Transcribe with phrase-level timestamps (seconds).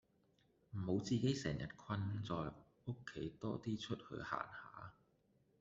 [0.71, 2.35] 唔好自己成日困在
[2.85, 4.93] 屋企多啲出去行下